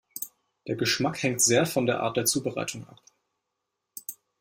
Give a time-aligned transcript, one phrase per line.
[0.67, 3.03] Der Geschmack hängt sehr von der Art der Zubereitung ab.